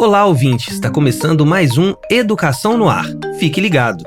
Olá, 0.00 0.24
ouvinte! 0.26 0.70
Está 0.70 0.88
começando 0.88 1.44
mais 1.44 1.76
um 1.76 1.92
Educação 2.08 2.78
no 2.78 2.88
Ar. 2.88 3.04
Fique 3.40 3.60
ligado! 3.60 4.04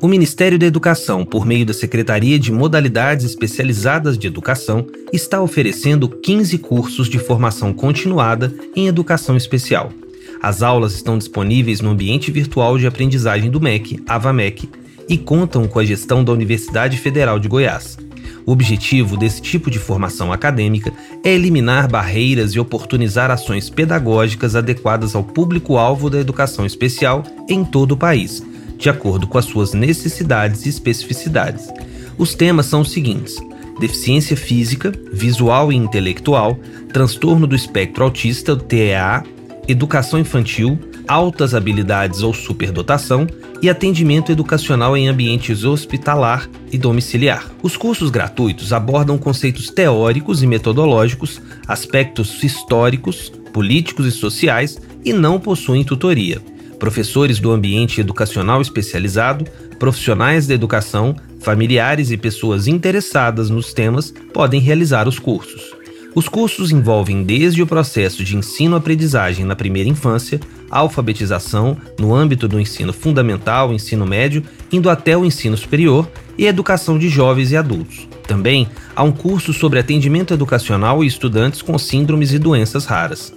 O 0.00 0.06
Ministério 0.06 0.56
da 0.56 0.66
Educação, 0.66 1.24
por 1.24 1.44
meio 1.44 1.66
da 1.66 1.74
Secretaria 1.74 2.38
de 2.38 2.52
Modalidades 2.52 3.26
Especializadas 3.26 4.16
de 4.16 4.28
Educação, 4.28 4.86
está 5.12 5.42
oferecendo 5.42 6.08
15 6.08 6.56
cursos 6.58 7.08
de 7.08 7.18
formação 7.18 7.72
continuada 7.72 8.54
em 8.76 8.86
educação 8.86 9.36
especial. 9.36 9.92
As 10.40 10.62
aulas 10.62 10.94
estão 10.94 11.18
disponíveis 11.18 11.80
no 11.80 11.90
ambiente 11.90 12.30
virtual 12.30 12.78
de 12.78 12.86
aprendizagem 12.86 13.50
do 13.50 13.60
MEC, 13.60 14.00
AvaMEC, 14.06 14.70
e 15.08 15.18
contam 15.18 15.66
com 15.66 15.80
a 15.80 15.84
gestão 15.84 16.22
da 16.22 16.30
Universidade 16.30 16.96
Federal 16.98 17.40
de 17.40 17.48
Goiás. 17.48 17.98
O 18.46 18.52
objetivo 18.52 19.16
desse 19.16 19.40
tipo 19.40 19.70
de 19.70 19.78
formação 19.78 20.32
acadêmica 20.32 20.92
é 21.22 21.32
eliminar 21.32 21.88
barreiras 21.88 22.52
e 22.52 22.60
oportunizar 22.60 23.30
ações 23.30 23.68
pedagógicas 23.68 24.56
adequadas 24.56 25.14
ao 25.14 25.22
público-alvo 25.22 26.08
da 26.08 26.18
educação 26.18 26.64
especial 26.64 27.22
em 27.48 27.64
todo 27.64 27.92
o 27.92 27.96
país, 27.96 28.42
de 28.76 28.88
acordo 28.88 29.26
com 29.26 29.38
as 29.38 29.44
suas 29.44 29.72
necessidades 29.74 30.66
e 30.66 30.68
especificidades. 30.68 31.68
Os 32.16 32.34
temas 32.34 32.66
são 32.66 32.80
os 32.80 32.90
seguintes: 32.90 33.36
deficiência 33.78 34.36
física, 34.36 34.92
visual 35.12 35.72
e 35.72 35.76
intelectual, 35.76 36.58
transtorno 36.92 37.46
do 37.46 37.54
espectro 37.54 38.04
autista, 38.04 38.56
TEA, 38.56 39.22
educação 39.68 40.18
infantil, 40.18 40.78
altas 41.10 41.56
habilidades 41.56 42.22
ou 42.22 42.32
superdotação 42.32 43.26
e 43.60 43.68
atendimento 43.68 44.30
educacional 44.30 44.96
em 44.96 45.08
ambientes 45.08 45.64
hospitalar 45.64 46.48
e 46.70 46.78
domiciliar. 46.78 47.50
Os 47.64 47.76
cursos 47.76 48.10
gratuitos 48.10 48.72
abordam 48.72 49.18
conceitos 49.18 49.70
teóricos 49.70 50.40
e 50.40 50.46
metodológicos, 50.46 51.42
aspectos 51.66 52.40
históricos, 52.44 53.28
políticos 53.52 54.06
e 54.06 54.12
sociais 54.12 54.80
e 55.04 55.12
não 55.12 55.40
possuem 55.40 55.82
tutoria. 55.82 56.40
Professores 56.78 57.40
do 57.40 57.50
ambiente 57.50 58.00
educacional 58.00 58.62
especializado, 58.62 59.44
profissionais 59.80 60.46
da 60.46 60.54
educação, 60.54 61.16
familiares 61.40 62.12
e 62.12 62.16
pessoas 62.16 62.68
interessadas 62.68 63.50
nos 63.50 63.74
temas 63.74 64.14
podem 64.32 64.60
realizar 64.60 65.08
os 65.08 65.18
cursos. 65.18 65.80
Os 66.14 66.28
cursos 66.28 66.72
envolvem 66.72 67.22
desde 67.22 67.62
o 67.62 67.66
processo 67.66 68.24
de 68.24 68.36
ensino-aprendizagem 68.36 69.44
na 69.44 69.54
primeira 69.54 69.88
infância, 69.88 70.40
alfabetização 70.70 71.76
no 71.98 72.14
âmbito 72.14 72.46
do 72.46 72.60
ensino 72.60 72.92
fundamental, 72.92 73.72
ensino 73.72 74.06
médio, 74.06 74.44
indo 74.70 74.88
até 74.88 75.16
o 75.16 75.24
ensino 75.24 75.56
superior 75.56 76.08
e 76.38 76.46
educação 76.46 76.98
de 76.98 77.08
jovens 77.08 77.50
e 77.50 77.56
adultos. 77.56 78.08
Também 78.26 78.68
há 78.94 79.02
um 79.02 79.12
curso 79.12 79.52
sobre 79.52 79.78
atendimento 79.78 80.32
educacional 80.32 81.02
e 81.02 81.06
estudantes 81.06 81.62
com 81.62 81.76
síndromes 81.76 82.32
e 82.32 82.38
doenças 82.38 82.84
raras. 82.84 83.32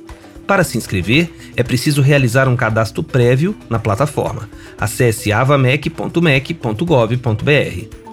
Para 0.46 0.64
se 0.64 0.78
inscrever, 0.78 1.34
é 1.56 1.64
preciso 1.64 2.02
realizar 2.02 2.48
um 2.48 2.56
cadastro 2.56 3.02
prévio 3.02 3.56
na 3.70 3.80
plataforma. 3.80 4.50
Acesse 4.78 5.32
avamec.mec.gov.br. 5.32 8.04